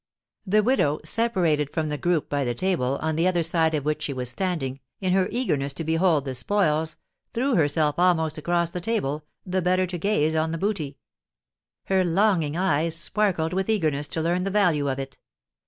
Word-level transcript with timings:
The 0.47 0.63
widow, 0.63 0.99
separated 1.05 1.69
from 1.71 1.89
the 1.89 1.97
group 1.99 2.27
by 2.27 2.43
the 2.43 2.55
table, 2.55 2.97
on 3.03 3.15
the 3.17 3.27
other 3.27 3.43
side 3.43 3.75
of 3.75 3.85
which 3.85 4.01
she 4.01 4.13
was 4.13 4.31
standing, 4.31 4.79
in 4.99 5.13
her 5.13 5.27
eagerness 5.31 5.73
to 5.73 5.83
behold 5.83 6.25
the 6.25 6.33
spoils, 6.33 6.95
threw 7.35 7.53
herself 7.53 7.99
almost 7.99 8.39
across 8.39 8.71
the 8.71 8.81
table, 8.81 9.25
the 9.45 9.61
better 9.61 9.85
to 9.85 9.99
gaze 9.99 10.35
on 10.35 10.51
the 10.51 10.57
booty; 10.57 10.97
her 11.85 12.03
longing 12.03 12.57
eyes 12.57 12.95
sparkled 12.95 13.53
with 13.53 13.69
eagerness 13.69 14.07
to 14.07 14.23
learn 14.23 14.43
the 14.43 14.49
value 14.49 14.89
of 14.89 14.97
it. 14.97 15.19